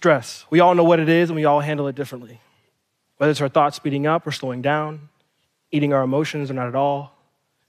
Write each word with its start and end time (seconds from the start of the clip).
Stress. 0.00 0.46
We 0.48 0.60
all 0.60 0.74
know 0.74 0.84
what 0.84 0.98
it 0.98 1.10
is 1.10 1.28
and 1.28 1.36
we 1.36 1.44
all 1.44 1.60
handle 1.60 1.86
it 1.86 1.94
differently. 1.94 2.40
Whether 3.18 3.32
it's 3.32 3.40
our 3.42 3.50
thoughts 3.50 3.76
speeding 3.76 4.06
up 4.06 4.26
or 4.26 4.32
slowing 4.32 4.62
down, 4.62 5.10
eating 5.72 5.92
our 5.92 6.02
emotions 6.02 6.50
or 6.50 6.54
not 6.54 6.68
at 6.68 6.74
all, 6.74 7.18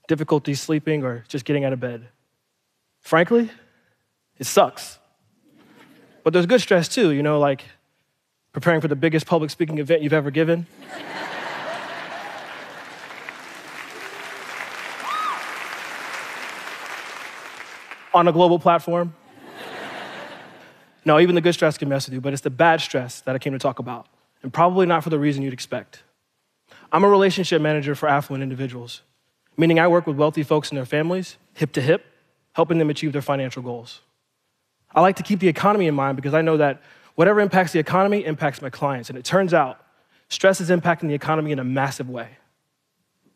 difficulty 0.08 0.54
sleeping 0.54 1.04
or 1.04 1.26
just 1.28 1.44
getting 1.44 1.66
out 1.66 1.74
of 1.74 1.80
bed. 1.80 2.08
Frankly, 3.02 3.50
it 4.38 4.46
sucks. 4.46 4.98
But 6.24 6.32
there's 6.32 6.46
good 6.46 6.62
stress 6.62 6.88
too, 6.88 7.10
you 7.10 7.22
know, 7.22 7.38
like 7.38 7.64
preparing 8.54 8.80
for 8.80 8.88
the 8.88 8.96
biggest 8.96 9.26
public 9.26 9.50
speaking 9.50 9.76
event 9.76 10.00
you've 10.00 10.14
ever 10.14 10.30
given. 10.30 10.66
On 18.14 18.26
a 18.26 18.32
global 18.32 18.58
platform. 18.58 19.12
No, 21.04 21.18
even 21.18 21.34
the 21.34 21.40
good 21.40 21.52
stress 21.52 21.76
can 21.76 21.88
mess 21.88 22.06
with 22.06 22.14
you, 22.14 22.20
but 22.20 22.32
it's 22.32 22.42
the 22.42 22.50
bad 22.50 22.80
stress 22.80 23.20
that 23.22 23.34
I 23.34 23.38
came 23.38 23.52
to 23.52 23.58
talk 23.58 23.78
about, 23.78 24.06
and 24.42 24.52
probably 24.52 24.86
not 24.86 25.02
for 25.02 25.10
the 25.10 25.18
reason 25.18 25.42
you'd 25.42 25.52
expect. 25.52 26.02
I'm 26.92 27.04
a 27.04 27.08
relationship 27.08 27.60
manager 27.60 27.94
for 27.94 28.08
affluent 28.08 28.42
individuals, 28.42 29.02
meaning 29.56 29.80
I 29.80 29.88
work 29.88 30.06
with 30.06 30.16
wealthy 30.16 30.42
folks 30.42 30.70
and 30.70 30.78
their 30.78 30.86
families, 30.86 31.36
hip 31.54 31.72
to 31.72 31.80
hip, 31.80 32.04
helping 32.52 32.78
them 32.78 32.90
achieve 32.90 33.12
their 33.12 33.22
financial 33.22 33.62
goals. 33.62 34.00
I 34.94 35.00
like 35.00 35.16
to 35.16 35.22
keep 35.22 35.40
the 35.40 35.48
economy 35.48 35.86
in 35.86 35.94
mind 35.94 36.16
because 36.16 36.34
I 36.34 36.42
know 36.42 36.58
that 36.58 36.82
whatever 37.14 37.40
impacts 37.40 37.72
the 37.72 37.78
economy 37.78 38.24
impacts 38.24 38.62
my 38.62 38.70
clients, 38.70 39.08
and 39.08 39.18
it 39.18 39.24
turns 39.24 39.52
out 39.54 39.84
stress 40.28 40.60
is 40.60 40.70
impacting 40.70 41.08
the 41.08 41.14
economy 41.14 41.50
in 41.50 41.58
a 41.58 41.64
massive 41.64 42.08
way. 42.08 42.28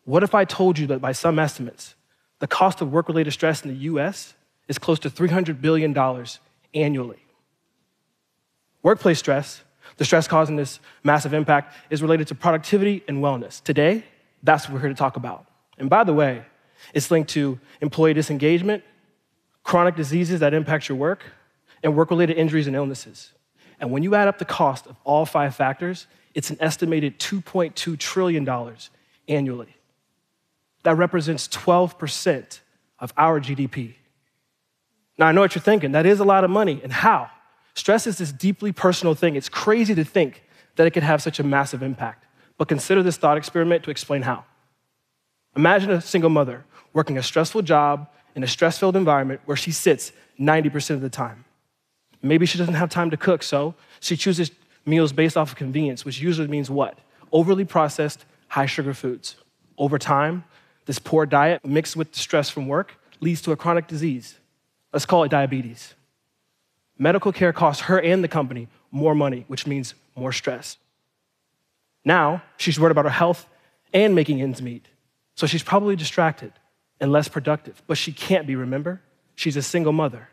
What 0.04 0.22
if 0.22 0.34
I 0.34 0.44
told 0.44 0.78
you 0.78 0.86
that 0.88 1.00
by 1.00 1.12
some 1.12 1.38
estimates, 1.38 1.94
the 2.38 2.46
cost 2.46 2.80
of 2.80 2.92
work 2.92 3.08
related 3.08 3.32
stress 3.32 3.64
in 3.64 3.70
the 3.70 3.76
US 3.90 4.34
is 4.68 4.78
close 4.78 4.98
to 5.00 5.10
$300 5.10 5.60
billion 5.60 5.96
annually? 6.74 7.25
Workplace 8.86 9.18
stress, 9.18 9.64
the 9.96 10.04
stress 10.04 10.28
causing 10.28 10.54
this 10.54 10.78
massive 11.02 11.34
impact, 11.34 11.74
is 11.90 12.02
related 12.02 12.28
to 12.28 12.36
productivity 12.36 13.02
and 13.08 13.18
wellness. 13.18 13.60
Today, 13.60 14.04
that's 14.44 14.68
what 14.68 14.74
we're 14.74 14.80
here 14.82 14.90
to 14.90 14.94
talk 14.94 15.16
about. 15.16 15.44
And 15.76 15.90
by 15.90 16.04
the 16.04 16.12
way, 16.12 16.44
it's 16.94 17.10
linked 17.10 17.30
to 17.30 17.58
employee 17.80 18.14
disengagement, 18.14 18.84
chronic 19.64 19.96
diseases 19.96 20.38
that 20.38 20.54
impact 20.54 20.88
your 20.88 20.96
work, 20.96 21.24
and 21.82 21.96
work 21.96 22.10
related 22.10 22.36
injuries 22.36 22.68
and 22.68 22.76
illnesses. 22.76 23.32
And 23.80 23.90
when 23.90 24.04
you 24.04 24.14
add 24.14 24.28
up 24.28 24.38
the 24.38 24.44
cost 24.44 24.86
of 24.86 24.94
all 25.02 25.26
five 25.26 25.56
factors, 25.56 26.06
it's 26.32 26.50
an 26.50 26.58
estimated 26.60 27.18
$2.2 27.18 27.98
trillion 27.98 28.48
annually. 29.26 29.74
That 30.84 30.96
represents 30.96 31.48
12% 31.48 32.60
of 33.00 33.12
our 33.16 33.40
GDP. 33.40 33.94
Now, 35.18 35.26
I 35.26 35.32
know 35.32 35.40
what 35.40 35.56
you're 35.56 35.60
thinking. 35.60 35.90
That 35.90 36.06
is 36.06 36.20
a 36.20 36.24
lot 36.24 36.44
of 36.44 36.50
money. 36.50 36.80
And 36.84 36.92
how? 36.92 37.30
Stress 37.76 38.06
is 38.06 38.16
this 38.16 38.32
deeply 38.32 38.72
personal 38.72 39.14
thing. 39.14 39.36
It's 39.36 39.50
crazy 39.50 39.94
to 39.94 40.04
think 40.04 40.42
that 40.76 40.86
it 40.86 40.92
could 40.92 41.02
have 41.02 41.22
such 41.22 41.38
a 41.38 41.42
massive 41.42 41.82
impact. 41.82 42.24
But 42.56 42.68
consider 42.68 43.02
this 43.02 43.18
thought 43.18 43.36
experiment 43.36 43.84
to 43.84 43.90
explain 43.90 44.22
how. 44.22 44.44
Imagine 45.54 45.90
a 45.90 46.00
single 46.00 46.30
mother 46.30 46.64
working 46.94 47.18
a 47.18 47.22
stressful 47.22 47.60
job 47.60 48.08
in 48.34 48.42
a 48.42 48.46
stress 48.46 48.78
filled 48.78 48.96
environment 48.96 49.42
where 49.44 49.58
she 49.58 49.72
sits 49.72 50.12
90% 50.40 50.90
of 50.90 51.00
the 51.02 51.10
time. 51.10 51.44
Maybe 52.22 52.46
she 52.46 52.56
doesn't 52.56 52.74
have 52.74 52.88
time 52.88 53.10
to 53.10 53.16
cook, 53.18 53.42
so 53.42 53.74
she 54.00 54.16
chooses 54.16 54.50
meals 54.86 55.12
based 55.12 55.36
off 55.36 55.50
of 55.50 55.56
convenience, 55.56 56.02
which 56.02 56.18
usually 56.18 56.48
means 56.48 56.70
what? 56.70 56.98
Overly 57.30 57.66
processed, 57.66 58.24
high 58.48 58.64
sugar 58.64 58.94
foods. 58.94 59.36
Over 59.76 59.98
time, 59.98 60.44
this 60.86 60.98
poor 60.98 61.26
diet 61.26 61.62
mixed 61.62 61.94
with 61.94 62.12
the 62.12 62.18
stress 62.18 62.48
from 62.48 62.68
work 62.68 62.94
leads 63.20 63.42
to 63.42 63.52
a 63.52 63.56
chronic 63.56 63.86
disease. 63.86 64.38
Let's 64.94 65.04
call 65.04 65.24
it 65.24 65.30
diabetes. 65.30 65.95
Medical 66.98 67.32
care 67.32 67.52
costs 67.52 67.82
her 67.84 68.00
and 68.00 68.24
the 68.24 68.28
company 68.28 68.68
more 68.90 69.14
money, 69.14 69.44
which 69.48 69.66
means 69.66 69.94
more 70.14 70.32
stress. 70.32 70.78
Now, 72.04 72.42
she's 72.56 72.78
worried 72.80 72.92
about 72.92 73.04
her 73.04 73.10
health 73.10 73.46
and 73.92 74.14
making 74.14 74.40
ends 74.40 74.62
meet. 74.62 74.86
So 75.34 75.46
she's 75.46 75.62
probably 75.62 75.96
distracted 75.96 76.52
and 77.00 77.12
less 77.12 77.28
productive, 77.28 77.82
but 77.86 77.98
she 77.98 78.12
can't 78.12 78.46
be, 78.46 78.56
remember? 78.56 79.02
She's 79.34 79.56
a 79.56 79.62
single 79.62 79.92
mother. 79.92 80.28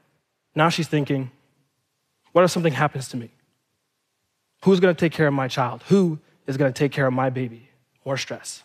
Now 0.55 0.69
she's 0.69 0.87
thinking, 0.87 1.31
what 2.31 2.43
if 2.43 2.51
something 2.51 2.73
happens 2.73 3.09
to 3.09 3.17
me? 3.17 3.31
Who's 4.63 4.79
gonna 4.79 4.93
take 4.93 5.11
care 5.11 5.27
of 5.27 5.33
my 5.33 5.49
child? 5.49 5.83
Who 5.87 6.19
is 6.47 6.55
gonna 6.55 6.71
take 6.71 6.91
care 6.91 7.07
of 7.07 7.13
my 7.13 7.29
baby? 7.29 7.69
More 8.05 8.17
stress. 8.17 8.63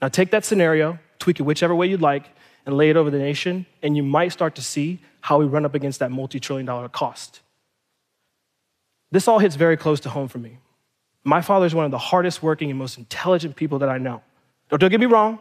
Now 0.00 0.08
take 0.08 0.30
that 0.30 0.44
scenario, 0.44 0.98
tweak 1.18 1.40
it 1.40 1.42
whichever 1.42 1.74
way 1.74 1.88
you'd 1.88 2.00
like, 2.00 2.30
and 2.68 2.76
lay 2.76 2.90
it 2.90 2.98
over 2.98 3.08
the 3.08 3.18
nation, 3.18 3.64
and 3.82 3.96
you 3.96 4.02
might 4.02 4.30
start 4.30 4.54
to 4.54 4.60
see 4.60 4.98
how 5.22 5.38
we 5.38 5.46
run 5.46 5.64
up 5.64 5.74
against 5.74 6.00
that 6.00 6.10
multi 6.10 6.38
trillion 6.38 6.66
dollar 6.66 6.86
cost. 6.86 7.40
This 9.10 9.26
all 9.26 9.38
hits 9.38 9.56
very 9.56 9.78
close 9.78 10.00
to 10.00 10.10
home 10.10 10.28
for 10.28 10.36
me. 10.36 10.58
My 11.24 11.40
father 11.40 11.64
is 11.64 11.74
one 11.74 11.86
of 11.86 11.90
the 11.90 11.96
hardest 11.96 12.42
working 12.42 12.68
and 12.68 12.78
most 12.78 12.98
intelligent 12.98 13.56
people 13.56 13.78
that 13.78 13.88
I 13.88 13.96
know. 13.96 14.20
Don't, 14.68 14.80
don't 14.80 14.90
get 14.90 15.00
me 15.00 15.06
wrong, 15.06 15.38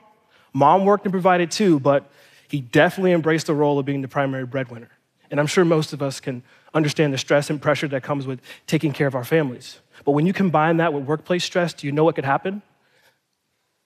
mom 0.53 0.85
worked 0.85 1.03
and 1.03 1.11
provided 1.11 1.51
too, 1.51 1.81
but 1.81 2.09
he 2.47 2.61
definitely 2.61 3.11
embraced 3.11 3.47
the 3.47 3.53
role 3.53 3.77
of 3.77 3.85
being 3.85 4.01
the 4.01 4.07
primary 4.07 4.45
breadwinner. 4.45 4.89
And 5.29 5.37
I'm 5.37 5.47
sure 5.47 5.65
most 5.65 5.91
of 5.91 6.01
us 6.01 6.21
can 6.21 6.43
understand 6.73 7.13
the 7.13 7.17
stress 7.17 7.49
and 7.49 7.61
pressure 7.61 7.89
that 7.89 8.03
comes 8.03 8.25
with 8.25 8.39
taking 8.67 8.93
care 8.93 9.05
of 9.05 9.15
our 9.15 9.25
families. 9.25 9.79
But 10.05 10.13
when 10.13 10.25
you 10.25 10.31
combine 10.31 10.77
that 10.77 10.93
with 10.93 11.03
workplace 11.03 11.43
stress, 11.43 11.73
do 11.73 11.87
you 11.87 11.91
know 11.91 12.05
what 12.05 12.15
could 12.15 12.23
happen? 12.23 12.61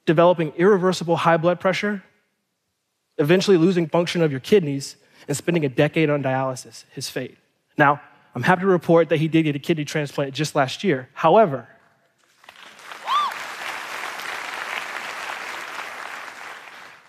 Developing 0.05 0.53
irreversible 0.57 1.15
high 1.15 1.37
blood 1.37 1.59
pressure, 1.59 2.03
eventually 3.17 3.57
losing 3.57 3.87
function 3.87 4.21
of 4.21 4.31
your 4.31 4.39
kidneys, 4.39 4.95
and 5.27 5.37
spending 5.37 5.63
a 5.63 5.69
decade 5.69 6.09
on 6.09 6.23
dialysis, 6.23 6.85
his 6.91 7.09
fate. 7.09 7.37
Now, 7.77 8.01
I'm 8.33 8.43
happy 8.43 8.61
to 8.61 8.67
report 8.67 9.09
that 9.09 9.17
he 9.17 9.27
did 9.27 9.43
get 9.43 9.55
a 9.55 9.59
kidney 9.59 9.85
transplant 9.85 10.33
just 10.33 10.55
last 10.55 10.83
year. 10.83 11.09
However, 11.13 11.67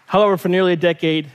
however, 0.07 0.37
for 0.37 0.49
nearly 0.49 0.73
a 0.73 0.77
decade, 0.77 1.31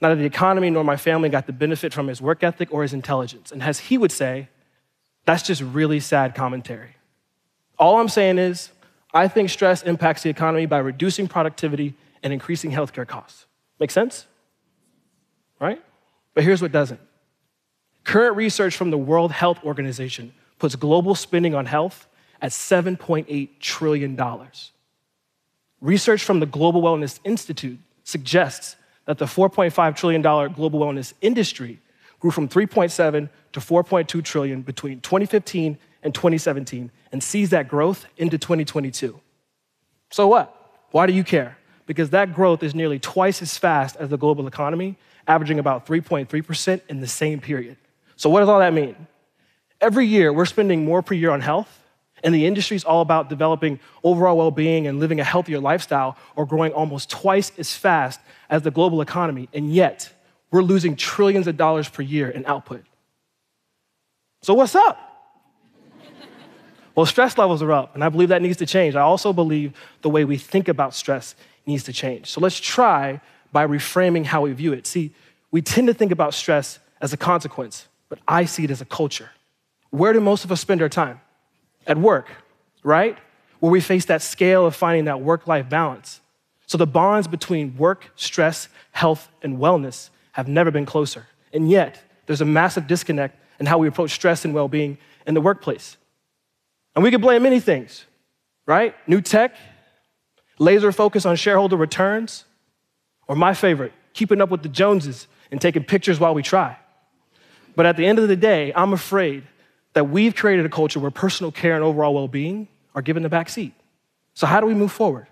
neither 0.00 0.16
the 0.16 0.24
economy 0.24 0.70
nor 0.70 0.82
my 0.82 0.96
family 0.96 1.28
got 1.28 1.46
the 1.46 1.52
benefit 1.52 1.92
from 1.94 2.08
his 2.08 2.20
work 2.20 2.42
ethic 2.42 2.72
or 2.72 2.82
his 2.82 2.92
intelligence. 2.92 3.52
And 3.52 3.62
as 3.62 3.78
he 3.78 3.98
would 3.98 4.12
say, 4.12 4.48
that's 5.24 5.42
just 5.42 5.62
really 5.62 6.00
sad 6.00 6.34
commentary. 6.34 6.96
All 7.78 8.00
I'm 8.00 8.08
saying 8.08 8.38
is, 8.38 8.70
I 9.14 9.28
think 9.28 9.50
stress 9.50 9.82
impacts 9.82 10.22
the 10.22 10.30
economy 10.30 10.66
by 10.66 10.78
reducing 10.78 11.28
productivity 11.28 11.94
and 12.22 12.32
increasing 12.32 12.72
healthcare 12.72 13.06
costs. 13.06 13.46
Make 13.82 13.90
sense? 13.90 14.26
Right? 15.58 15.82
But 16.34 16.44
here's 16.44 16.62
what 16.62 16.70
doesn't. 16.70 17.00
Current 18.04 18.36
research 18.36 18.76
from 18.76 18.92
the 18.92 18.96
World 18.96 19.32
Health 19.32 19.58
Organization 19.64 20.32
puts 20.60 20.76
global 20.76 21.16
spending 21.16 21.56
on 21.56 21.66
health 21.66 22.06
at 22.40 22.52
$7.8 22.52 23.48
trillion. 23.58 24.16
Research 25.80 26.22
from 26.22 26.38
the 26.38 26.46
Global 26.46 26.80
Wellness 26.80 27.18
Institute 27.24 27.80
suggests 28.04 28.76
that 29.06 29.18
the 29.18 29.24
$4.5 29.24 29.96
trillion 29.96 30.22
global 30.22 30.78
wellness 30.78 31.12
industry 31.20 31.80
grew 32.20 32.30
from 32.30 32.48
3.7 32.48 33.28
to 33.50 33.58
4.2 33.58 34.22
trillion 34.22 34.62
between 34.62 35.00
2015 35.00 35.76
and 36.04 36.14
2017 36.14 36.88
and 37.10 37.20
sees 37.20 37.50
that 37.50 37.66
growth 37.66 38.06
into 38.16 38.38
2022. 38.38 39.18
So 40.10 40.28
what? 40.28 40.56
Why 40.92 41.08
do 41.08 41.12
you 41.12 41.24
care? 41.24 41.58
Because 41.92 42.08
that 42.08 42.32
growth 42.34 42.62
is 42.62 42.74
nearly 42.74 42.98
twice 42.98 43.42
as 43.42 43.58
fast 43.58 43.96
as 43.96 44.08
the 44.08 44.16
global 44.16 44.46
economy 44.46 44.96
averaging 45.28 45.58
about 45.58 45.84
3.3% 45.84 46.80
in 46.88 47.00
the 47.02 47.06
same 47.06 47.38
period. 47.38 47.76
So, 48.16 48.30
what 48.30 48.40
does 48.40 48.48
all 48.48 48.60
that 48.60 48.72
mean? 48.72 48.96
Every 49.78 50.06
year, 50.06 50.32
we're 50.32 50.46
spending 50.46 50.86
more 50.86 51.02
per 51.02 51.12
year 51.12 51.30
on 51.30 51.42
health, 51.42 51.82
and 52.24 52.34
the 52.34 52.46
industry 52.46 52.78
is 52.78 52.84
all 52.84 53.02
about 53.02 53.28
developing 53.28 53.78
overall 54.02 54.38
well 54.38 54.50
being 54.50 54.86
and 54.86 55.00
living 55.00 55.20
a 55.20 55.24
healthier 55.24 55.60
lifestyle 55.60 56.16
or 56.34 56.46
growing 56.46 56.72
almost 56.72 57.10
twice 57.10 57.52
as 57.58 57.76
fast 57.76 58.20
as 58.48 58.62
the 58.62 58.70
global 58.70 59.02
economy, 59.02 59.50
and 59.52 59.70
yet 59.70 60.10
we're 60.50 60.62
losing 60.62 60.96
trillions 60.96 61.46
of 61.46 61.58
dollars 61.58 61.90
per 61.90 62.00
year 62.00 62.30
in 62.30 62.46
output. 62.46 62.86
So, 64.40 64.54
what's 64.54 64.74
up? 64.74 64.98
well, 66.94 67.04
stress 67.04 67.36
levels 67.36 67.60
are 67.60 67.72
up, 67.72 67.94
and 67.94 68.02
I 68.02 68.08
believe 68.08 68.30
that 68.30 68.40
needs 68.40 68.56
to 68.56 68.66
change. 68.66 68.96
I 68.96 69.02
also 69.02 69.34
believe 69.34 69.74
the 70.00 70.08
way 70.08 70.24
we 70.24 70.38
think 70.38 70.68
about 70.68 70.94
stress 70.94 71.34
needs 71.66 71.84
to 71.84 71.92
change. 71.92 72.28
So, 72.28 72.40
let's 72.40 72.58
try 72.58 73.20
by 73.52 73.66
reframing 73.66 74.24
how 74.24 74.42
we 74.42 74.52
view 74.52 74.72
it. 74.72 74.86
See, 74.86 75.12
we 75.50 75.62
tend 75.62 75.86
to 75.88 75.94
think 75.94 76.10
about 76.12 76.34
stress 76.34 76.78
as 77.00 77.12
a 77.12 77.16
consequence, 77.16 77.86
but 78.08 78.18
I 78.26 78.46
see 78.46 78.64
it 78.64 78.70
as 78.70 78.80
a 78.80 78.86
culture. 78.86 79.30
Where 79.90 80.12
do 80.12 80.20
most 80.20 80.44
of 80.44 80.50
us 80.50 80.60
spend 80.60 80.80
our 80.80 80.88
time? 80.88 81.20
At 81.86 81.98
work, 81.98 82.30
right? 82.82 83.18
Where 83.60 83.70
we 83.70 83.80
face 83.80 84.06
that 84.06 84.22
scale 84.22 84.66
of 84.66 84.74
finding 84.74 85.04
that 85.04 85.20
work 85.20 85.46
life 85.46 85.68
balance. 85.68 86.20
So 86.66 86.78
the 86.78 86.86
bonds 86.86 87.28
between 87.28 87.76
work, 87.76 88.10
stress, 88.16 88.68
health, 88.92 89.28
and 89.42 89.58
wellness 89.58 90.08
have 90.32 90.48
never 90.48 90.70
been 90.70 90.86
closer. 90.86 91.26
And 91.52 91.70
yet, 91.70 92.02
there's 92.24 92.40
a 92.40 92.46
massive 92.46 92.86
disconnect 92.86 93.38
in 93.60 93.66
how 93.66 93.76
we 93.76 93.88
approach 93.88 94.12
stress 94.12 94.44
and 94.44 94.54
well 94.54 94.68
being 94.68 94.96
in 95.26 95.34
the 95.34 95.40
workplace. 95.40 95.98
And 96.94 97.04
we 97.04 97.10
can 97.10 97.20
blame 97.20 97.42
many 97.42 97.60
things, 97.60 98.06
right? 98.66 98.94
New 99.06 99.20
tech, 99.20 99.54
laser 100.62 100.92
focus 100.92 101.26
on 101.26 101.36
shareholder 101.36 101.76
returns, 101.76 102.44
or 103.26 103.36
my 103.36 103.54
favorite, 103.54 103.92
keeping 104.14 104.40
up 104.40 104.50
with 104.50 104.62
the 104.62 104.68
Joneses 104.68 105.26
and 105.50 105.60
taking 105.60 105.84
pictures 105.84 106.20
while 106.20 106.34
we 106.34 106.42
try. 106.42 106.76
But 107.74 107.86
at 107.86 107.96
the 107.96 108.06
end 108.06 108.18
of 108.18 108.28
the 108.28 108.36
day, 108.36 108.72
I'm 108.74 108.92
afraid 108.92 109.44
that 109.94 110.08
we've 110.08 110.34
created 110.34 110.64
a 110.64 110.68
culture 110.68 111.00
where 111.00 111.10
personal 111.10 111.52
care 111.52 111.74
and 111.74 111.84
overall 111.84 112.14
well 112.14 112.28
being 112.28 112.68
are 112.94 113.02
given 113.02 113.22
the 113.22 113.28
back 113.28 113.48
seat. 113.48 113.74
So, 114.34 114.46
how 114.46 114.60
do 114.60 114.66
we 114.66 114.74
move 114.74 114.92
forward? 114.92 115.26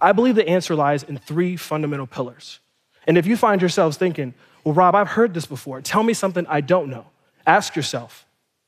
I 0.00 0.12
believe 0.12 0.34
the 0.34 0.48
answer 0.48 0.74
lies 0.74 1.02
in 1.02 1.18
three 1.18 1.56
fundamental 1.56 2.06
pillars. 2.06 2.60
And 3.06 3.18
if 3.18 3.26
you 3.26 3.36
find 3.36 3.60
yourselves 3.60 3.96
thinking, 3.96 4.34
well, 4.64 4.74
Rob, 4.74 4.94
I've 4.94 5.08
heard 5.08 5.34
this 5.34 5.46
before, 5.46 5.80
tell 5.80 6.02
me 6.02 6.14
something 6.14 6.46
I 6.48 6.60
don't 6.60 6.88
know, 6.88 7.06
ask 7.46 7.76
yourself, 7.76 8.26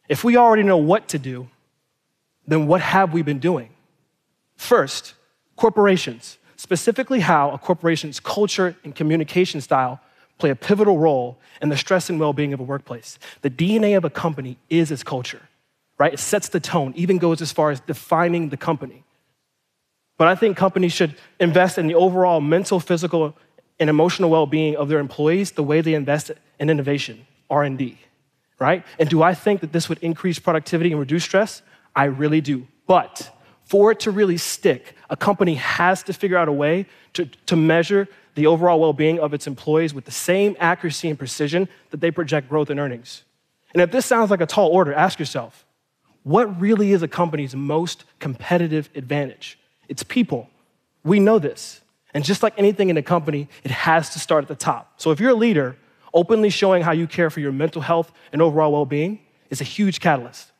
if 0.08 0.22
we 0.24 0.36
already 0.36 0.62
know 0.62 0.76
what 0.76 1.08
to 1.08 1.18
do, 1.18 1.48
then 2.46 2.66
what 2.66 2.80
have 2.80 3.12
we 3.12 3.22
been 3.22 3.38
doing? 3.38 3.70
First, 4.56 5.14
corporations, 5.56 6.38
specifically 6.56 7.20
how 7.20 7.50
a 7.50 7.58
corporation's 7.58 8.20
culture 8.20 8.76
and 8.84 8.94
communication 8.94 9.60
style 9.60 10.00
play 10.38 10.50
a 10.50 10.56
pivotal 10.56 10.98
role 10.98 11.38
in 11.62 11.68
the 11.68 11.76
stress 11.76 12.10
and 12.10 12.18
well 12.18 12.32
being 12.32 12.52
of 12.52 12.60
a 12.60 12.64
workplace. 12.64 13.18
The 13.42 13.50
DNA 13.50 13.96
of 13.96 14.04
a 14.04 14.10
company 14.10 14.58
is 14.68 14.90
its 14.90 15.02
culture, 15.02 15.42
right? 15.98 16.12
It 16.12 16.18
sets 16.18 16.48
the 16.48 16.60
tone, 16.60 16.92
even 16.96 17.18
goes 17.18 17.40
as 17.40 17.52
far 17.52 17.70
as 17.70 17.80
defining 17.80 18.48
the 18.48 18.56
company. 18.56 19.04
But 20.16 20.28
I 20.28 20.34
think 20.34 20.56
companies 20.56 20.92
should 20.92 21.16
invest 21.40 21.78
in 21.78 21.86
the 21.86 21.94
overall 21.94 22.40
mental, 22.40 22.78
physical, 22.80 23.36
and 23.80 23.90
emotional 23.90 24.30
well-being 24.30 24.76
of 24.76 24.88
their 24.88 25.00
employees 25.00 25.52
the 25.52 25.62
way 25.62 25.80
they 25.80 25.94
invest 25.94 26.30
in 26.60 26.70
innovation, 26.70 27.26
R&D, 27.50 27.98
right? 28.60 28.84
And 28.98 29.08
do 29.08 29.22
I 29.22 29.34
think 29.34 29.60
that 29.60 29.72
this 29.72 29.88
would 29.88 29.98
increase 29.98 30.38
productivity 30.38 30.90
and 30.92 31.00
reduce 31.00 31.24
stress? 31.24 31.62
I 31.96 32.04
really 32.04 32.40
do. 32.40 32.66
But 32.86 33.30
for 33.64 33.90
it 33.90 34.00
to 34.00 34.10
really 34.10 34.36
stick, 34.36 34.94
a 35.10 35.16
company 35.16 35.54
has 35.54 36.02
to 36.04 36.12
figure 36.12 36.36
out 36.36 36.48
a 36.48 36.52
way 36.52 36.86
to, 37.14 37.26
to 37.46 37.56
measure 37.56 38.08
the 38.34 38.46
overall 38.46 38.80
well 38.80 38.92
being 38.92 39.18
of 39.18 39.32
its 39.32 39.46
employees 39.46 39.94
with 39.94 40.04
the 40.04 40.10
same 40.10 40.56
accuracy 40.58 41.08
and 41.08 41.18
precision 41.18 41.68
that 41.90 42.00
they 42.00 42.10
project 42.10 42.48
growth 42.48 42.70
and 42.70 42.78
earnings. 42.80 43.24
And 43.72 43.82
if 43.82 43.90
this 43.90 44.06
sounds 44.06 44.30
like 44.30 44.40
a 44.40 44.46
tall 44.46 44.68
order, 44.68 44.92
ask 44.92 45.18
yourself 45.18 45.64
what 46.22 46.58
really 46.60 46.92
is 46.92 47.02
a 47.02 47.08
company's 47.08 47.54
most 47.54 48.04
competitive 48.18 48.88
advantage? 48.94 49.58
It's 49.88 50.02
people. 50.02 50.48
We 51.04 51.20
know 51.20 51.38
this. 51.38 51.82
And 52.14 52.24
just 52.24 52.42
like 52.42 52.54
anything 52.56 52.88
in 52.88 52.96
a 52.96 53.02
company, 53.02 53.48
it 53.62 53.70
has 53.70 54.10
to 54.10 54.18
start 54.18 54.44
at 54.44 54.48
the 54.48 54.54
top. 54.54 54.94
So 54.96 55.10
if 55.10 55.20
you're 55.20 55.32
a 55.32 55.34
leader, 55.34 55.76
openly 56.14 56.48
showing 56.48 56.82
how 56.82 56.92
you 56.92 57.06
care 57.06 57.28
for 57.28 57.40
your 57.40 57.52
mental 57.52 57.82
health 57.82 58.10
and 58.32 58.40
overall 58.40 58.72
well 58.72 58.86
being 58.86 59.20
is 59.50 59.60
a 59.60 59.64
huge 59.64 60.00
catalyst. 60.00 60.50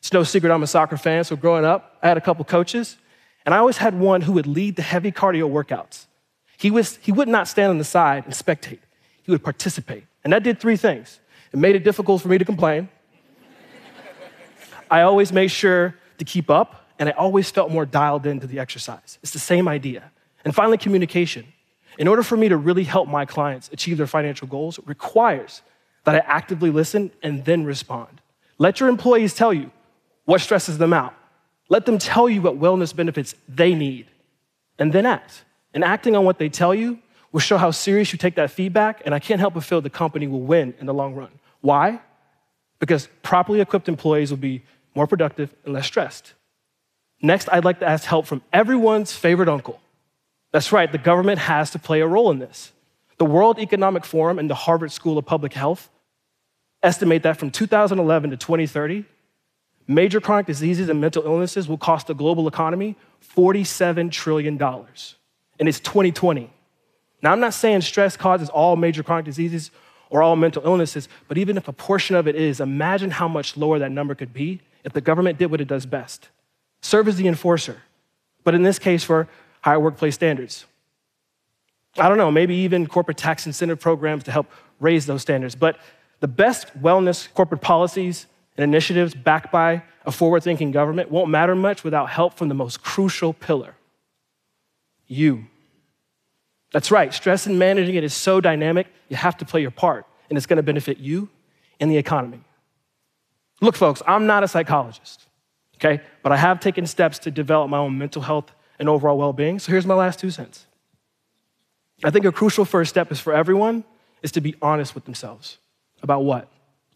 It's 0.00 0.12
no 0.12 0.22
secret 0.22 0.52
I'm 0.52 0.62
a 0.62 0.66
soccer 0.66 0.96
fan, 0.96 1.24
so 1.24 1.36
growing 1.36 1.64
up, 1.64 1.96
I 2.02 2.08
had 2.08 2.16
a 2.16 2.20
couple 2.20 2.44
coaches, 2.44 2.96
and 3.44 3.54
I 3.54 3.58
always 3.58 3.78
had 3.78 3.98
one 3.98 4.20
who 4.20 4.32
would 4.32 4.46
lead 4.46 4.76
the 4.76 4.82
heavy 4.82 5.12
cardio 5.12 5.50
workouts. 5.50 6.06
He, 6.56 6.70
was, 6.70 6.96
he 6.96 7.12
would 7.12 7.28
not 7.28 7.48
stand 7.48 7.70
on 7.70 7.78
the 7.78 7.84
side 7.84 8.24
and 8.24 8.34
spectate, 8.34 8.80
he 9.22 9.30
would 9.30 9.42
participate. 9.42 10.04
And 10.24 10.32
that 10.32 10.42
did 10.42 10.60
three 10.60 10.76
things 10.76 11.20
it 11.52 11.58
made 11.58 11.76
it 11.76 11.84
difficult 11.84 12.20
for 12.20 12.28
me 12.28 12.38
to 12.38 12.44
complain. 12.44 12.88
I 14.90 15.02
always 15.02 15.32
made 15.32 15.48
sure 15.48 15.94
to 16.18 16.24
keep 16.24 16.50
up, 16.50 16.86
and 16.98 17.08
I 17.08 17.12
always 17.12 17.50
felt 17.50 17.70
more 17.70 17.86
dialed 17.86 18.26
into 18.26 18.46
the 18.46 18.58
exercise. 18.58 19.18
It's 19.22 19.32
the 19.32 19.38
same 19.38 19.68
idea. 19.68 20.10
And 20.44 20.54
finally, 20.54 20.78
communication. 20.78 21.46
In 21.98 22.08
order 22.08 22.22
for 22.22 22.36
me 22.36 22.48
to 22.48 22.56
really 22.56 22.84
help 22.84 23.08
my 23.08 23.24
clients 23.24 23.70
achieve 23.72 23.98
their 23.98 24.06
financial 24.06 24.46
goals, 24.46 24.78
requires 24.86 25.62
that 26.04 26.14
I 26.14 26.18
actively 26.18 26.70
listen 26.70 27.10
and 27.22 27.44
then 27.44 27.64
respond. 27.64 28.20
Let 28.56 28.80
your 28.80 28.88
employees 28.88 29.34
tell 29.34 29.52
you 29.52 29.70
what 30.28 30.42
stresses 30.42 30.76
them 30.76 30.92
out. 30.92 31.14
Let 31.70 31.86
them 31.86 31.96
tell 31.96 32.28
you 32.28 32.42
what 32.42 32.60
wellness 32.60 32.94
benefits 32.94 33.34
they 33.48 33.74
need, 33.74 34.08
and 34.78 34.92
then 34.92 35.06
act. 35.06 35.42
And 35.72 35.82
acting 35.82 36.14
on 36.14 36.26
what 36.26 36.38
they 36.38 36.50
tell 36.50 36.74
you 36.74 36.98
will 37.32 37.40
show 37.40 37.56
how 37.56 37.70
serious 37.70 38.12
you 38.12 38.18
take 38.18 38.34
that 38.34 38.50
feedback, 38.50 39.00
and 39.06 39.14
I 39.14 39.20
can't 39.20 39.40
help 39.40 39.54
but 39.54 39.64
feel 39.64 39.80
the 39.80 39.88
company 39.88 40.26
will 40.26 40.42
win 40.42 40.74
in 40.80 40.84
the 40.84 40.92
long 40.92 41.14
run. 41.14 41.30
Why? 41.62 42.02
Because 42.78 43.08
properly 43.22 43.62
equipped 43.62 43.88
employees 43.88 44.30
will 44.30 44.36
be 44.36 44.62
more 44.94 45.06
productive 45.06 45.54
and 45.64 45.72
less 45.72 45.86
stressed. 45.86 46.34
Next, 47.22 47.48
I'd 47.50 47.64
like 47.64 47.80
to 47.80 47.88
ask 47.88 48.04
help 48.04 48.26
from 48.26 48.42
everyone's 48.52 49.14
favorite 49.14 49.48
uncle. 49.48 49.80
That's 50.52 50.72
right, 50.72 50.92
the 50.92 50.98
government 50.98 51.38
has 51.38 51.70
to 51.70 51.78
play 51.78 52.02
a 52.02 52.06
role 52.06 52.30
in 52.30 52.38
this. 52.38 52.72
The 53.16 53.24
World 53.24 53.58
Economic 53.58 54.04
Forum 54.04 54.38
and 54.38 54.50
the 54.50 54.54
Harvard 54.54 54.92
School 54.92 55.16
of 55.16 55.24
Public 55.24 55.54
Health 55.54 55.88
estimate 56.82 57.22
that 57.22 57.38
from 57.38 57.50
2011 57.50 58.28
to 58.28 58.36
2030, 58.36 59.06
major 59.88 60.20
chronic 60.20 60.46
diseases 60.46 60.88
and 60.88 61.00
mental 61.00 61.24
illnesses 61.24 61.66
will 61.66 61.78
cost 61.78 62.06
the 62.06 62.14
global 62.14 62.46
economy 62.46 62.94
$47 63.36 64.12
trillion. 64.12 64.62
And 64.62 65.68
it's 65.68 65.80
2020. 65.80 66.52
Now, 67.20 67.32
I'm 67.32 67.40
not 67.40 67.54
saying 67.54 67.80
stress 67.80 68.16
causes 68.16 68.48
all 68.48 68.76
major 68.76 69.02
chronic 69.02 69.24
diseases 69.24 69.72
or 70.10 70.22
all 70.22 70.36
mental 70.36 70.62
illnesses, 70.64 71.08
but 71.26 71.36
even 71.36 71.56
if 71.56 71.66
a 71.66 71.72
portion 71.72 72.14
of 72.14 72.28
it 72.28 72.36
is, 72.36 72.60
imagine 72.60 73.10
how 73.10 73.26
much 73.26 73.56
lower 73.56 73.80
that 73.80 73.90
number 73.90 74.14
could 74.14 74.32
be 74.32 74.60
if 74.84 74.92
the 74.92 75.00
government 75.00 75.38
did 75.38 75.50
what 75.50 75.60
it 75.60 75.66
does 75.66 75.84
best 75.84 76.28
serve 76.80 77.08
as 77.08 77.16
the 77.16 77.28
enforcer, 77.28 77.82
but 78.44 78.54
in 78.54 78.62
this 78.62 78.78
case, 78.78 79.04
for 79.04 79.28
higher 79.62 79.80
workplace 79.80 80.14
standards. 80.14 80.64
I 81.96 82.08
don't 82.08 82.18
know, 82.18 82.30
maybe 82.30 82.54
even 82.54 82.86
corporate 82.86 83.16
tax 83.16 83.46
incentive 83.46 83.80
programs 83.80 84.24
to 84.24 84.30
help 84.30 84.46
raise 84.78 85.06
those 85.06 85.22
standards. 85.22 85.54
But 85.54 85.78
the 86.20 86.28
best 86.28 86.80
wellness 86.80 87.32
corporate 87.34 87.60
policies 87.60 88.26
and 88.58 88.64
initiatives 88.64 89.14
backed 89.14 89.50
by 89.50 89.82
a 90.04 90.12
forward 90.12 90.42
thinking 90.42 90.72
government 90.72 91.10
won't 91.10 91.30
matter 91.30 91.54
much 91.54 91.84
without 91.84 92.10
help 92.10 92.34
from 92.34 92.48
the 92.48 92.54
most 92.54 92.82
crucial 92.82 93.32
pillar 93.32 93.76
you. 95.06 95.46
That's 96.72 96.90
right, 96.90 97.14
stress 97.14 97.46
and 97.46 97.58
managing 97.58 97.94
it 97.94 98.04
is 98.04 98.12
so 98.12 98.42
dynamic, 98.42 98.88
you 99.08 99.16
have 99.16 99.38
to 99.38 99.46
play 99.46 99.62
your 99.62 99.70
part, 99.70 100.04
and 100.28 100.36
it's 100.36 100.44
gonna 100.44 100.62
benefit 100.62 100.98
you 100.98 101.30
and 101.80 101.90
the 101.90 101.96
economy. 101.96 102.40
Look, 103.62 103.74
folks, 103.74 104.02
I'm 104.06 104.26
not 104.26 104.44
a 104.44 104.48
psychologist, 104.48 105.26
okay? 105.76 106.02
But 106.22 106.32
I 106.32 106.36
have 106.36 106.60
taken 106.60 106.86
steps 106.86 107.18
to 107.20 107.30
develop 107.30 107.70
my 107.70 107.78
own 107.78 107.96
mental 107.96 108.22
health 108.22 108.52
and 108.78 108.88
overall 108.88 109.16
well 109.16 109.32
being. 109.32 109.58
So 109.58 109.72
here's 109.72 109.86
my 109.86 109.94
last 109.94 110.18
two 110.18 110.30
cents. 110.30 110.66
I 112.04 112.10
think 112.10 112.24
a 112.24 112.32
crucial 112.32 112.64
first 112.64 112.90
step 112.90 113.10
is 113.10 113.18
for 113.18 113.32
everyone 113.32 113.84
is 114.22 114.32
to 114.32 114.40
be 114.40 114.54
honest 114.60 114.94
with 114.94 115.04
themselves 115.04 115.58
about 116.02 116.20
what? 116.20 116.48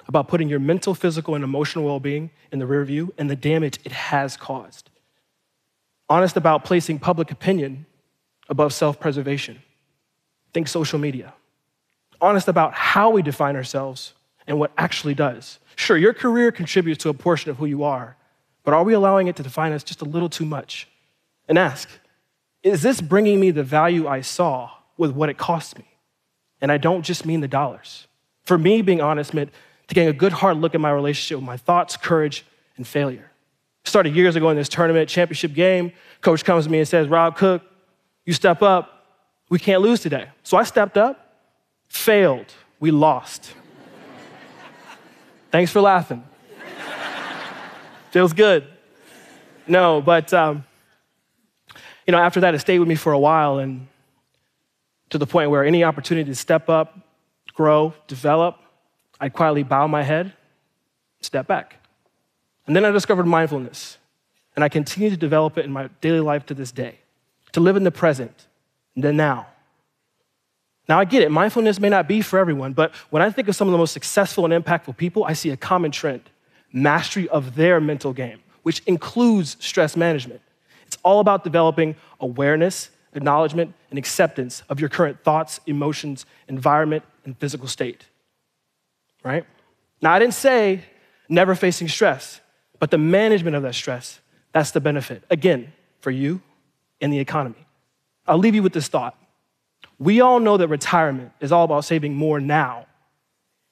About 0.08 0.28
putting 0.28 0.48
your 0.48 0.58
mental, 0.58 0.94
physical, 0.94 1.34
and 1.34 1.44
emotional 1.44 1.84
well 1.84 2.00
being 2.00 2.30
in 2.50 2.58
the 2.58 2.66
rear 2.66 2.84
view 2.84 3.12
and 3.18 3.30
the 3.30 3.36
damage 3.36 3.78
it 3.84 3.92
has 3.92 4.36
caused. 4.36 4.90
Honest 6.08 6.36
about 6.36 6.64
placing 6.64 6.98
public 6.98 7.30
opinion 7.30 7.86
above 8.48 8.72
self 8.74 9.00
preservation. 9.00 9.62
Think 10.52 10.68
social 10.68 10.98
media. 10.98 11.32
Honest 12.20 12.48
about 12.48 12.74
how 12.74 13.10
we 13.10 13.22
define 13.22 13.56
ourselves 13.56 14.12
and 14.46 14.58
what 14.58 14.72
actually 14.76 15.14
does. 15.14 15.58
Sure, 15.76 15.96
your 15.96 16.12
career 16.12 16.52
contributes 16.52 17.02
to 17.02 17.08
a 17.08 17.14
portion 17.14 17.50
of 17.50 17.56
who 17.56 17.66
you 17.66 17.82
are, 17.82 18.16
but 18.64 18.74
are 18.74 18.84
we 18.84 18.92
allowing 18.92 19.26
it 19.26 19.36
to 19.36 19.42
define 19.42 19.72
us 19.72 19.82
just 19.82 20.02
a 20.02 20.04
little 20.04 20.28
too 20.28 20.44
much? 20.44 20.88
And 21.48 21.58
ask, 21.58 21.88
is 22.62 22.82
this 22.82 23.00
bringing 23.00 23.40
me 23.40 23.50
the 23.50 23.64
value 23.64 24.06
I 24.06 24.20
saw 24.20 24.70
with 24.96 25.12
what 25.12 25.28
it 25.28 25.38
cost 25.38 25.78
me? 25.78 25.86
And 26.60 26.70
I 26.70 26.78
don't 26.78 27.02
just 27.02 27.26
mean 27.26 27.40
the 27.40 27.48
dollars. 27.48 28.06
For 28.44 28.56
me, 28.56 28.82
being 28.82 29.00
honest 29.00 29.34
meant 29.34 29.50
taking 29.88 30.08
a 30.08 30.12
good 30.12 30.32
hard 30.32 30.56
look 30.56 30.74
at 30.74 30.80
my 30.80 30.90
relationship 30.90 31.38
with 31.38 31.44
my 31.44 31.56
thoughts, 31.56 31.96
courage, 31.96 32.44
and 32.76 32.86
failure. 32.86 33.30
Started 33.84 34.14
years 34.14 34.36
ago 34.36 34.48
in 34.50 34.56
this 34.56 34.68
tournament, 34.68 35.08
championship 35.08 35.54
game. 35.54 35.92
Coach 36.20 36.44
comes 36.44 36.64
to 36.64 36.70
me 36.70 36.78
and 36.78 36.88
says, 36.88 37.08
Rob 37.08 37.36
Cook, 37.36 37.62
you 38.24 38.32
step 38.32 38.62
up. 38.62 39.06
We 39.50 39.58
can't 39.58 39.82
lose 39.82 40.00
today. 40.00 40.28
So 40.44 40.56
I 40.56 40.62
stepped 40.62 40.96
up, 40.96 41.36
failed. 41.88 42.46
We 42.80 42.90
lost. 42.90 43.52
Thanks 45.50 45.70
for 45.70 45.80
laughing. 45.80 46.24
Feels 48.10 48.32
good. 48.32 48.66
No, 49.66 50.00
but 50.00 50.32
um, 50.32 50.64
you 52.06 52.12
know, 52.12 52.18
after 52.18 52.40
that, 52.40 52.54
it 52.54 52.58
stayed 52.60 52.78
with 52.78 52.88
me 52.88 52.94
for 52.94 53.12
a 53.12 53.18
while, 53.18 53.58
and 53.58 53.86
to 55.10 55.18
the 55.18 55.26
point 55.26 55.50
where 55.50 55.64
any 55.64 55.84
opportunity 55.84 56.30
to 56.30 56.34
step 56.34 56.68
up, 56.68 56.98
grow, 57.54 57.94
develop, 58.06 58.58
I'd 59.22 59.32
quietly 59.32 59.62
bow 59.62 59.86
my 59.86 60.02
head, 60.02 60.32
step 61.20 61.46
back. 61.46 61.76
And 62.66 62.74
then 62.74 62.84
I 62.84 62.90
discovered 62.90 63.24
mindfulness, 63.24 63.98
and 64.56 64.64
I 64.64 64.68
continue 64.68 65.10
to 65.10 65.16
develop 65.16 65.56
it 65.56 65.64
in 65.64 65.70
my 65.70 65.90
daily 66.00 66.18
life 66.18 66.44
to 66.46 66.54
this 66.54 66.72
day, 66.72 66.98
to 67.52 67.60
live 67.60 67.76
in 67.76 67.84
the 67.84 67.92
present, 67.92 68.48
the 68.96 69.12
now. 69.12 69.46
Now, 70.88 70.98
I 70.98 71.04
get 71.04 71.22
it, 71.22 71.30
mindfulness 71.30 71.78
may 71.78 71.88
not 71.88 72.08
be 72.08 72.20
for 72.20 72.36
everyone, 72.36 72.72
but 72.72 72.92
when 73.10 73.22
I 73.22 73.30
think 73.30 73.46
of 73.46 73.54
some 73.54 73.68
of 73.68 73.72
the 73.72 73.78
most 73.78 73.92
successful 73.92 74.44
and 74.44 74.64
impactful 74.64 74.96
people, 74.96 75.24
I 75.24 75.34
see 75.34 75.50
a 75.50 75.56
common 75.56 75.92
trend 75.92 76.22
mastery 76.72 77.28
of 77.28 77.54
their 77.54 77.80
mental 77.80 78.12
game, 78.12 78.40
which 78.64 78.82
includes 78.86 79.56
stress 79.60 79.96
management. 79.96 80.40
It's 80.84 80.98
all 81.04 81.20
about 81.20 81.44
developing 81.44 81.94
awareness, 82.18 82.90
acknowledgement, 83.14 83.72
and 83.90 84.00
acceptance 84.00 84.64
of 84.68 84.80
your 84.80 84.88
current 84.88 85.22
thoughts, 85.22 85.60
emotions, 85.66 86.26
environment, 86.48 87.04
and 87.24 87.38
physical 87.38 87.68
state 87.68 88.06
right? 89.22 89.44
Now, 90.00 90.12
I 90.12 90.18
didn't 90.18 90.34
say 90.34 90.82
never 91.28 91.54
facing 91.54 91.88
stress, 91.88 92.40
but 92.78 92.90
the 92.90 92.98
management 92.98 93.56
of 93.56 93.62
that 93.62 93.74
stress, 93.74 94.20
that's 94.52 94.72
the 94.72 94.80
benefit. 94.80 95.22
Again, 95.30 95.72
for 96.00 96.10
you 96.10 96.42
and 97.00 97.12
the 97.12 97.18
economy. 97.18 97.66
I'll 98.26 98.38
leave 98.38 98.54
you 98.54 98.62
with 98.62 98.72
this 98.72 98.88
thought. 98.88 99.16
We 99.98 100.20
all 100.20 100.40
know 100.40 100.56
that 100.56 100.68
retirement 100.68 101.32
is 101.40 101.52
all 101.52 101.64
about 101.64 101.84
saving 101.84 102.14
more 102.14 102.40
now 102.40 102.86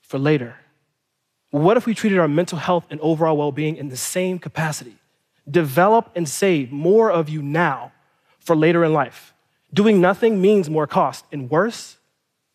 for 0.00 0.18
later. 0.18 0.56
What 1.50 1.76
if 1.76 1.86
we 1.86 1.94
treated 1.94 2.18
our 2.18 2.28
mental 2.28 2.58
health 2.58 2.86
and 2.90 3.00
overall 3.00 3.36
well 3.36 3.52
being 3.52 3.76
in 3.76 3.88
the 3.88 3.96
same 3.96 4.38
capacity? 4.38 4.96
Develop 5.50 6.10
and 6.14 6.28
save 6.28 6.70
more 6.70 7.10
of 7.10 7.28
you 7.28 7.42
now 7.42 7.92
for 8.38 8.54
later 8.54 8.84
in 8.84 8.92
life. 8.92 9.34
Doing 9.72 10.00
nothing 10.00 10.40
means 10.40 10.70
more 10.70 10.86
cost, 10.86 11.24
and 11.32 11.50
worse, 11.50 11.96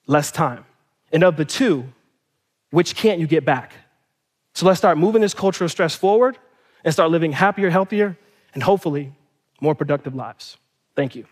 less 0.08 0.32
time. 0.32 0.66
And 1.12 1.24
of 1.24 1.38
the 1.38 1.46
two, 1.46 1.94
which 2.76 2.94
can't 2.94 3.22
you 3.22 3.26
get 3.26 3.46
back? 3.46 3.72
So 4.54 4.66
let's 4.66 4.78
start 4.78 4.98
moving 4.98 5.22
this 5.22 5.34
culture 5.34 5.64
of 5.64 5.72
stress 5.72 5.96
forward 5.96 6.38
and 6.84 6.94
start 6.94 7.10
living 7.10 7.32
happier, 7.32 7.70
healthier, 7.70 8.18
and 8.54 8.62
hopefully 8.62 9.14
more 9.62 9.74
productive 9.74 10.14
lives. 10.14 10.58
Thank 10.94 11.16
you. 11.16 11.26